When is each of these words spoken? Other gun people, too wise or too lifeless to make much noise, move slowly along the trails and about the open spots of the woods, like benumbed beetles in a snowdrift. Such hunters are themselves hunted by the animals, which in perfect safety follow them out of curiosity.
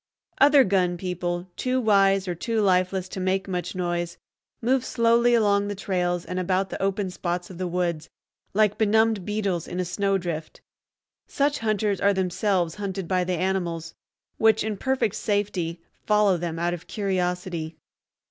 Other 0.39 0.63
gun 0.63 0.97
people, 0.97 1.47
too 1.55 1.79
wise 1.79 2.27
or 2.27 2.33
too 2.33 2.59
lifeless 2.59 3.07
to 3.09 3.19
make 3.19 3.47
much 3.47 3.75
noise, 3.75 4.17
move 4.59 4.83
slowly 4.83 5.35
along 5.35 5.67
the 5.67 5.75
trails 5.75 6.25
and 6.25 6.39
about 6.39 6.71
the 6.71 6.81
open 6.81 7.11
spots 7.11 7.51
of 7.51 7.59
the 7.59 7.67
woods, 7.67 8.09
like 8.55 8.79
benumbed 8.79 9.25
beetles 9.25 9.67
in 9.67 9.79
a 9.79 9.85
snowdrift. 9.85 10.59
Such 11.27 11.59
hunters 11.59 12.01
are 12.01 12.15
themselves 12.15 12.73
hunted 12.81 13.07
by 13.07 13.23
the 13.23 13.33
animals, 13.37 13.93
which 14.39 14.63
in 14.63 14.75
perfect 14.75 15.13
safety 15.13 15.79
follow 16.07 16.35
them 16.35 16.57
out 16.57 16.73
of 16.73 16.87
curiosity. 16.87 17.77